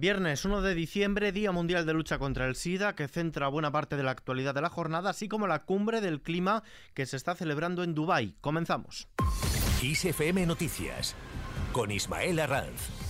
[0.00, 3.96] Viernes 1 de diciembre, Día Mundial de Lucha contra el SIDA, que centra buena parte
[3.96, 6.62] de la actualidad de la jornada, así como la cumbre del clima
[6.94, 8.36] que se está celebrando en Dubái.
[8.40, 9.08] Comenzamos.
[9.82, 11.16] ISFM Noticias
[11.72, 13.07] con Ismael Arranz.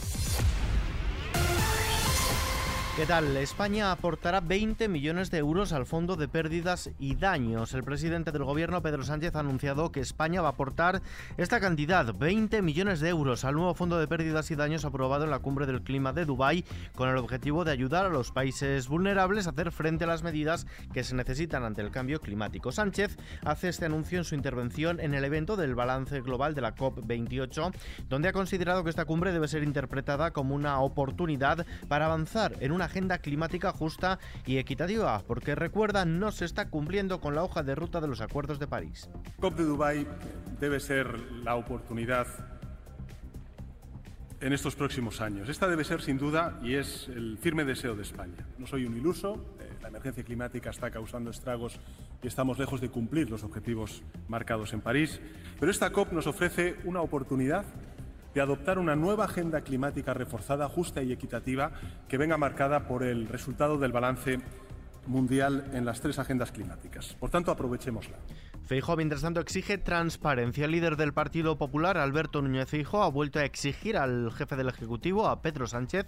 [2.99, 3.37] ¿Qué tal?
[3.37, 7.73] España aportará 20 millones de euros al Fondo de Pérdidas y Daños.
[7.73, 11.01] El presidente del Gobierno, Pedro Sánchez, ha anunciado que España va a aportar
[11.37, 15.31] esta cantidad, 20 millones de euros, al nuevo Fondo de Pérdidas y Daños aprobado en
[15.31, 16.65] la Cumbre del Clima de Dubái,
[16.97, 20.67] con el objetivo de ayudar a los países vulnerables a hacer frente a las medidas
[20.93, 22.73] que se necesitan ante el cambio climático.
[22.73, 26.75] Sánchez hace este anuncio en su intervención en el evento del balance global de la
[26.75, 27.73] COP28,
[28.09, 32.73] donde ha considerado que esta cumbre debe ser interpretada como una oportunidad para avanzar en
[32.73, 37.63] una agenda climática justa y equitativa, porque recuerda, no se está cumpliendo con la hoja
[37.63, 39.09] de ruta de los acuerdos de París.
[39.41, 40.07] COP de Dubái
[40.59, 41.07] debe ser
[41.45, 42.27] la oportunidad
[44.41, 45.49] en estos próximos años.
[45.49, 48.47] Esta debe ser, sin duda, y es el firme deseo de España.
[48.57, 51.79] No soy un iluso, eh, la emergencia climática está causando estragos
[52.23, 55.21] y estamos lejos de cumplir los objetivos marcados en París,
[55.59, 57.65] pero esta COP nos ofrece una oportunidad
[58.39, 61.73] de adoptar una nueva agenda climática reforzada, justa y equitativa
[62.07, 64.39] que venga marcada por el resultado del balance
[65.09, 67.17] mundial en las tres agendas climáticas.
[67.19, 68.17] Por tanto, aprovechémosla.
[68.69, 70.67] Feijóo, mientras tanto, exige transparencia.
[70.67, 74.69] El líder del Partido Popular, Alberto Núñez Feijóo, ha vuelto a exigir al jefe del
[74.69, 76.05] Ejecutivo, a Pedro Sánchez,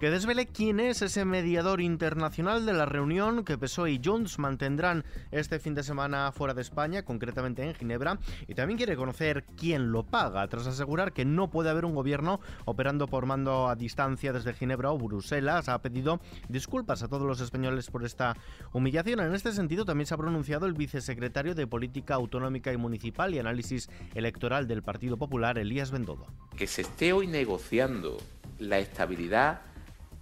[0.00, 5.04] que desvele quién es ese mediador internacional de la reunión que PSOE y Junts mantendrán
[5.30, 9.92] este fin de semana fuera de España, concretamente en Ginebra, y también quiere conocer quién
[9.92, 14.32] lo paga, tras asegurar que no puede haber un gobierno operando por mando a distancia
[14.32, 15.68] desde Ginebra o Bruselas.
[15.68, 18.34] Ha pedido disculpas a todos los españoles por esta
[18.72, 19.20] humillación.
[19.20, 23.38] En este sentido, también se ha pronunciado el vicesecretario de Política Autonómica y Municipal y
[23.38, 26.26] Análisis Electoral del Partido Popular, Elías Bendodo.
[26.56, 28.18] Que se esté hoy negociando
[28.58, 29.62] la estabilidad,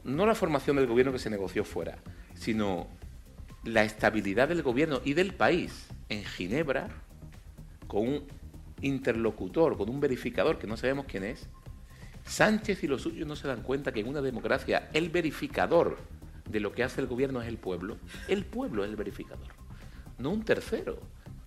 [0.05, 1.99] no la formación del gobierno que se negoció fuera,
[2.35, 2.89] sino
[3.65, 6.89] la estabilidad del gobierno y del país en Ginebra,
[7.87, 8.25] con un
[8.81, 11.49] interlocutor, con un verificador que no sabemos quién es,
[12.29, 15.97] Sánchez y los suyos no se dan cuenta que en una democracia el verificador
[16.49, 17.97] de lo que hace el gobierno es el pueblo.
[18.29, 19.49] El pueblo es el verificador,
[20.19, 20.99] no un tercero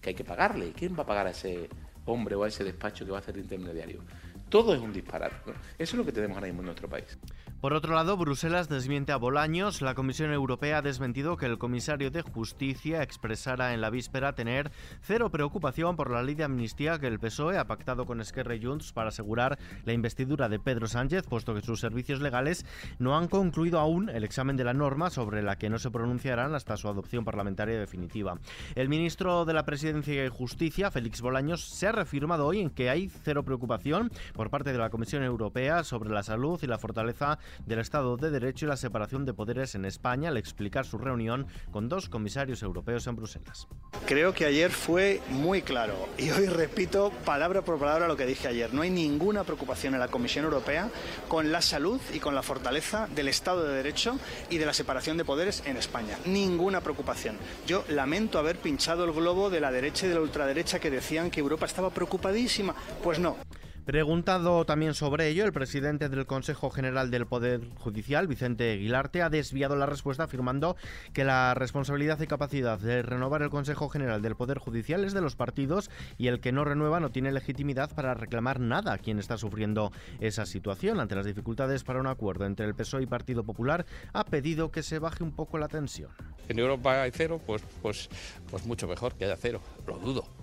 [0.01, 0.73] que hay que pagarle.
[0.73, 1.69] ¿Quién va a pagar a ese
[2.05, 4.03] hombre o a ese despacho que va a hacer de intermediario?
[4.49, 5.35] Todo es un disparate.
[5.77, 7.17] Eso es lo que tenemos ahora mismo en nuestro país.
[7.61, 9.83] Por otro lado, Bruselas desmiente a Bolaños.
[9.83, 14.71] La Comisión Europea ha desmentido que el comisario de Justicia expresara en la víspera tener
[15.01, 18.65] cero preocupación por la ley de amnistía que el PSOE ha pactado con Esquerra y
[18.65, 22.65] Junts para asegurar la investidura de Pedro Sánchez, puesto que sus servicios legales
[22.97, 26.55] no han concluido aún el examen de la norma sobre la que no se pronunciarán
[26.55, 28.39] hasta su adopción parlamentaria definitiva.
[28.73, 32.89] El ministro de la Presidencia y Justicia, Félix Bolaños, se ha reafirmado hoy en que
[32.89, 37.37] hay cero preocupación por parte de la Comisión Europea sobre la salud y la fortaleza
[37.65, 41.47] del Estado de Derecho y la separación de poderes en España al explicar su reunión
[41.71, 43.67] con dos comisarios europeos en Bruselas.
[44.05, 48.47] Creo que ayer fue muy claro y hoy repito palabra por palabra lo que dije
[48.47, 48.73] ayer.
[48.73, 50.89] No hay ninguna preocupación en la Comisión Europea
[51.27, 54.17] con la salud y con la fortaleza del Estado de Derecho
[54.49, 56.17] y de la separación de poderes en España.
[56.25, 57.37] Ninguna preocupación.
[57.67, 61.31] Yo lamento haber pinchado el globo de la derecha y de la ultraderecha que decían
[61.31, 62.75] que Europa estaba preocupadísima.
[63.03, 63.37] Pues no.
[63.85, 69.29] Preguntado también sobre ello, el presidente del Consejo General del Poder Judicial, Vicente Aguilarte, ha
[69.31, 70.75] desviado la respuesta afirmando
[71.13, 75.21] que la responsabilidad y capacidad de renovar el Consejo General del Poder Judicial es de
[75.21, 79.17] los partidos y el que no renueva no tiene legitimidad para reclamar nada a quien
[79.17, 80.99] está sufriendo esa situación.
[80.99, 84.83] Ante las dificultades para un acuerdo entre el PSOE y Partido Popular, ha pedido que
[84.83, 86.11] se baje un poco la tensión.
[86.49, 88.09] En Europa hay cero, pues, pues,
[88.51, 90.40] pues mucho mejor que haya cero, lo dudo.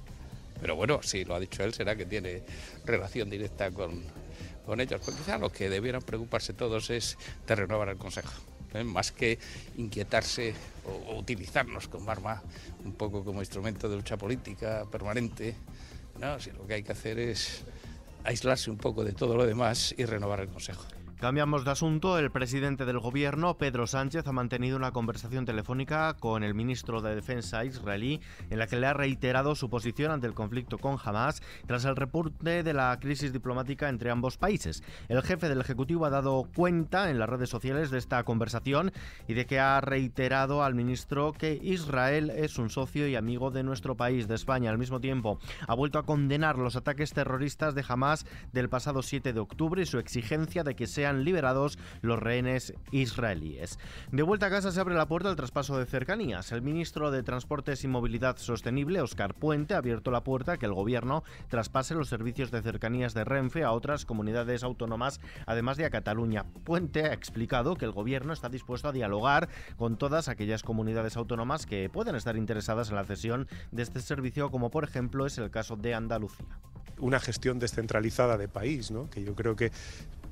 [0.60, 2.42] Pero bueno, si lo ha dicho él, será que tiene
[2.84, 4.02] relación directa con,
[4.66, 5.00] con ellos.
[5.04, 8.32] Pues quizá lo que debieran preocuparse todos es de renovar el Consejo.
[8.74, 8.84] ¿eh?
[8.84, 9.38] Más que
[9.76, 10.54] inquietarse
[10.86, 12.42] o, o, utilizarnos como arma,
[12.84, 15.54] un poco como instrumento de lucha política permanente.
[16.20, 17.64] No, si lo que hay que hacer es
[18.25, 20.84] aislarse un poco de todo lo demás y renovar el Consejo.
[21.20, 22.16] Cambiamos de asunto.
[22.16, 27.16] El presidente del gobierno, Pedro Sánchez, ha mantenido una conversación telefónica con el ministro de
[27.16, 28.20] Defensa israelí
[28.50, 31.96] en la que le ha reiterado su posición ante el conflicto con Hamas tras el
[31.96, 34.84] reporte de la crisis diplomática entre ambos países.
[35.08, 38.93] El jefe del Ejecutivo ha dado cuenta en las redes sociales de esta conversación
[39.26, 43.64] y de que ha reiterado al ministro que Israel es un socio y amigo de
[43.64, 44.70] nuestro país, de España.
[44.70, 49.32] Al mismo tiempo, ha vuelto a condenar los ataques terroristas de Hamas del pasado 7
[49.32, 53.78] de octubre y su exigencia de que sea liberados los rehenes israelíes.
[54.12, 56.52] De vuelta a casa se abre la puerta al traspaso de cercanías.
[56.52, 60.66] El ministro de Transportes y Movilidad Sostenible, Oscar Puente, ha abierto la puerta a que
[60.66, 65.87] el gobierno traspase los servicios de cercanías de Renfe a otras comunidades autónomas, además de
[65.87, 66.44] a Cataluña.
[66.64, 71.66] Puente ha explicado que el gobierno está dispuesto a dialogar con todas aquellas comunidades autónomas
[71.66, 75.50] que puedan estar interesadas en la cesión de este servicio, como por ejemplo es el
[75.50, 76.46] caso de Andalucía
[77.00, 79.08] una gestión descentralizada de país, ¿no?
[79.08, 79.70] que yo creo que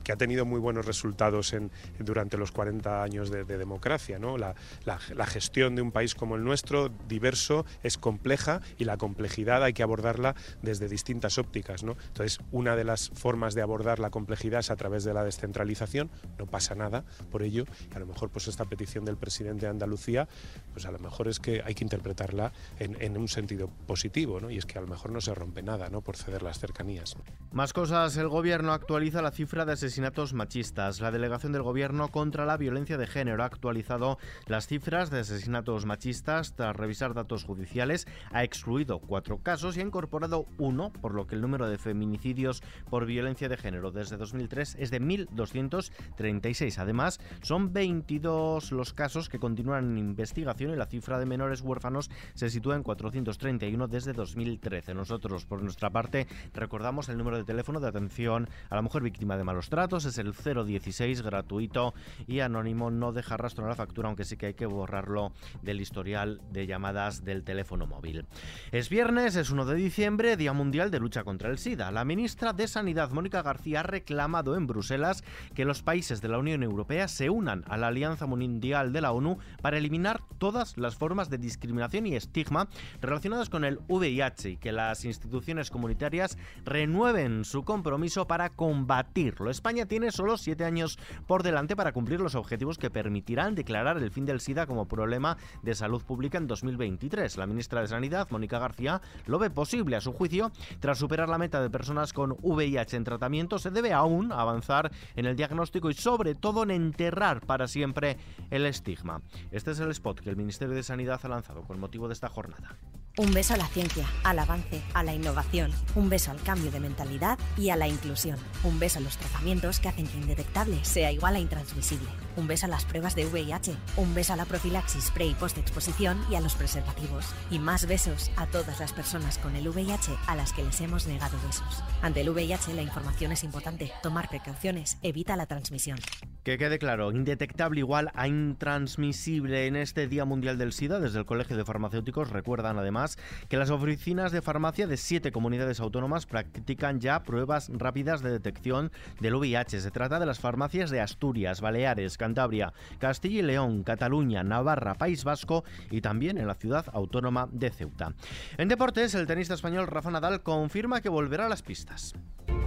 [0.07, 4.21] que ha tenido muy buenos resultados en, durante los 40 años de, democracia.
[4.21, 9.73] La, gestión de un país como el nuestro, diverso, es compleja y la complejidad hay
[9.73, 11.83] que abordarla desde distintas ópticas.
[11.83, 16.09] Entonces, una de las formas de abordar la complejidad es a través de la descentralización,
[16.39, 20.29] no pasa nada por ello, a lo mejor pues esta petición del presidente de Andalucía,
[20.73, 24.67] pues a lo mejor es que hay que interpretarla en, un sentido positivo, y es
[24.67, 27.17] que a lo mejor no se rompe nada por ceder las cercanías.
[27.51, 31.01] Más cosas, el gobierno actualiza la cifra de asesinatos asesinatos machistas.
[31.01, 35.87] La delegación del Gobierno contra la violencia de género ha actualizado las cifras de asesinatos
[35.87, 38.07] machistas tras revisar datos judiciales.
[38.31, 42.63] Ha excluido cuatro casos y ha incorporado uno, por lo que el número de feminicidios
[42.91, 46.77] por violencia de género desde 2003 es de 1.236.
[46.77, 52.11] Además, son 22 los casos que continúan en investigación y la cifra de menores huérfanos
[52.35, 54.93] se sitúa en 431 desde 2013.
[54.93, 59.39] Nosotros, por nuestra parte, recordamos el número de teléfono de atención a la mujer víctima
[59.39, 61.95] de malos tratos es el 016 gratuito
[62.27, 65.81] y anónimo, no deja rastro en la factura, aunque sí que hay que borrarlo del
[65.81, 68.27] historial de llamadas del teléfono móvil.
[68.73, 71.93] Es viernes, es 1 de diciembre, Día Mundial de Lucha contra el SIDA.
[71.93, 75.23] La ministra de Sanidad, Mónica García, ha reclamado en Bruselas
[75.55, 79.13] que los países de la Unión Europea se unan a la Alianza Mundial de la
[79.13, 82.69] ONU para eliminar todas las formas de discriminación y estigma
[83.01, 89.51] relacionadas con el VIH y que las instituciones comunitarias renueven su compromiso para combatirlo.
[89.51, 94.11] España tiene solo siete años por delante para cumplir los objetivos que permitirán declarar el
[94.11, 97.37] fin del SIDA como problema de salud pública en 2023.
[97.37, 100.51] La ministra de Sanidad, Mónica García, lo ve posible a su juicio.
[100.81, 105.27] Tras superar la meta de personas con VIH en tratamiento, se debe aún avanzar en
[105.27, 108.17] el diagnóstico y sobre todo en enterrar para siempre
[108.51, 109.21] el estigma.
[109.51, 112.29] Este es el spot que el Ministerio de Sanidad ha lanzado con motivo de esta
[112.29, 112.77] jornada.
[113.19, 115.73] Un beso a la ciencia, al avance, a la innovación.
[115.95, 118.39] Un beso al cambio de mentalidad y a la inclusión.
[118.63, 122.11] Un beso a los tratamientos que hacen que indetectable sea igual a intransmisible.
[122.37, 123.75] Un beso a las pruebas de VIH.
[123.97, 127.25] Un beso a la profilaxis pre y post-exposición y a los preservativos.
[127.51, 131.07] Y más besos a todas las personas con el VIH a las que les hemos
[131.07, 131.83] negado besos.
[132.03, 133.93] Ante el VIH la información es importante.
[134.03, 135.99] Tomar precauciones evita la transmisión.
[136.47, 141.01] Que quede claro, indetectable igual a intransmisible en este Día Mundial del SIDA.
[141.01, 145.81] Desde el Colegio de Farmacéuticos recuerdan además que las oficinas de farmacia de siete comunidades
[145.81, 149.81] autónomas practican ya pruebas rápidas de detección del VIH.
[149.81, 155.25] Se trata de las farmacias de Asturias, Baleares, Cantabria, Castilla y León, Cataluña, Navarra, País
[155.25, 158.15] Vasco y también en la ciudad autónoma de Ceuta.
[158.57, 162.15] En deportes, el tenista español Rafa Nadal confirma que volverá a las pistas.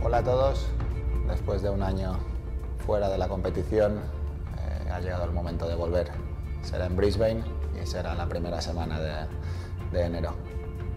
[0.03, 0.69] Hola a todos.
[1.29, 2.38] Después de un año
[2.89, 3.99] fuera de la competición,
[4.57, 6.09] eh, ha llegado el momento de volver.
[6.63, 7.43] Será en Brisbane
[7.79, 9.27] y será la primera semana de,
[9.91, 10.33] de enero.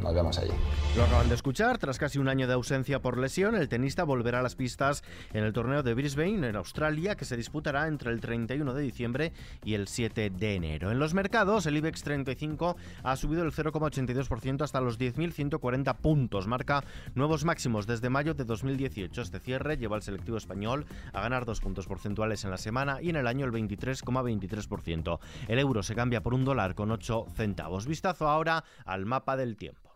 [0.03, 0.51] Nos vemos allí.
[0.97, 4.41] Lo acaban de escuchar, tras casi un año de ausencia por lesión, el tenista volverá
[4.41, 5.03] a las pistas
[5.33, 9.33] en el torneo de Brisbane, en Australia, que se disputará entre el 31 de diciembre
[9.65, 10.91] y el 7 de enero.
[10.91, 16.85] En los mercados, el IBEX 35 ha subido el 0,82% hasta los 10.140 puntos, marca
[17.15, 19.23] nuevos máximos desde mayo de 2018.
[19.23, 23.11] Este cierre lleva al selectivo español a ganar dos puntos porcentuales en la semana y
[23.11, 25.21] en el año el 23,23%.
[25.49, 27.87] El euro se cambia por un dólar con 8 centavos.
[27.87, 29.92] Vistazo ahora al mapa del tiempo.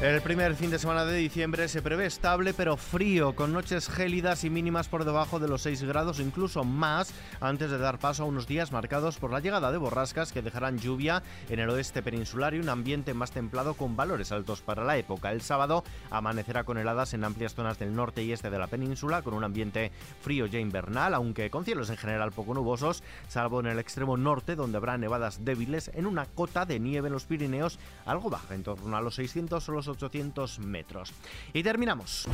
[0.00, 4.44] El primer fin de semana de diciembre se prevé estable pero frío, con noches gélidas
[4.44, 8.26] y mínimas por debajo de los 6 grados, incluso más, antes de dar paso a
[8.26, 12.54] unos días marcados por la llegada de borrascas que dejarán lluvia en el oeste peninsular
[12.54, 15.32] y un ambiente más templado con valores altos para la época.
[15.32, 19.20] El sábado amanecerá con heladas en amplias zonas del norte y este de la península,
[19.20, 19.92] con un ambiente
[20.22, 24.56] frío ya invernal, aunque con cielos en general poco nubosos, salvo en el extremo norte,
[24.56, 28.62] donde habrá nevadas débiles en una cota de nieve en los Pirineos, algo baja, en
[28.62, 31.12] torno a los 600 o los 800 metros.
[31.52, 32.26] Y terminamos.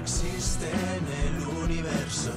[0.00, 2.32] Existe en el universo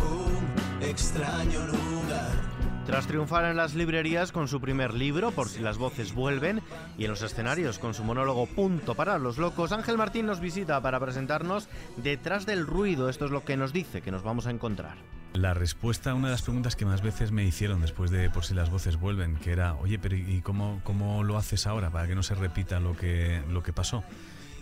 [0.00, 2.54] un extraño lugar.
[2.86, 6.60] Tras triunfar en las librerías con su primer libro, Por si las voces vuelven,
[6.98, 10.80] y en los escenarios con su monólogo Punto para los locos, Ángel Martín nos visita
[10.82, 13.08] para presentarnos Detrás del ruido.
[13.08, 14.96] Esto es lo que nos dice que nos vamos a encontrar.
[15.34, 18.44] La respuesta a una de las preguntas que más veces me hicieron después de Por
[18.44, 22.06] si las voces vuelven, que era, oye, pero ¿y cómo, cómo lo haces ahora para
[22.06, 24.04] que no se repita lo que, lo que pasó?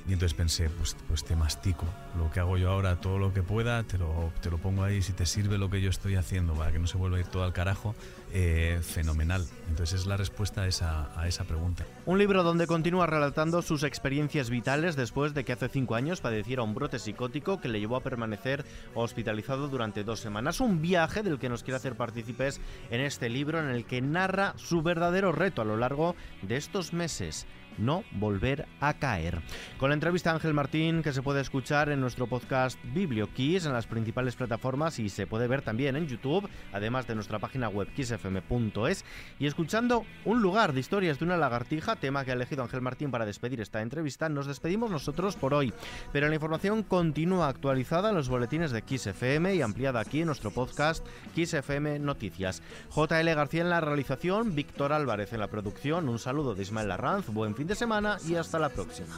[0.08, 1.86] Y entonces pensé, pues, pues te mastico.
[2.18, 5.00] Lo que hago yo ahora, todo lo que pueda, te lo, te lo pongo ahí.
[5.00, 7.26] Si te sirve lo que yo estoy haciendo para que no se vuelva a ir
[7.26, 7.94] todo al carajo,
[8.32, 9.46] eh, fenomenal.
[9.68, 11.84] Entonces es la respuesta a esa, a esa pregunta.
[12.06, 16.62] Un libro donde continúa relatando sus experiencias vitales después de que hace cinco años padeciera
[16.62, 20.60] un brote psicótico que le llevó a permanecer hospitalizado durante dos semanas.
[20.60, 24.54] Un viaje del que nos quiere hacer partícipes en este libro en el que narra
[24.56, 27.46] su verdadero reto a lo largo de estos meses
[27.78, 29.40] no volver a caer.
[29.78, 33.72] Con la entrevista a Ángel Martín que se puede escuchar en nuestro podcast BiblioKiss en
[33.72, 37.88] las principales plataformas y se puede ver también en YouTube, además de nuestra página web
[37.94, 39.04] kissfm.es
[39.38, 43.10] y escuchando Un lugar de historias de una lagartija, tema que ha elegido Ángel Martín
[43.10, 45.72] para despedir esta entrevista, nos despedimos nosotros por hoy,
[46.12, 50.50] pero la información continúa actualizada en los boletines de KissFM y ampliada aquí en nuestro
[50.50, 52.62] podcast KissFM Noticias.
[52.94, 57.26] JL García en la realización, Víctor Álvarez en la producción, un saludo de Ismael Arranz,
[57.28, 59.08] buen fin de semana y hasta la próxima.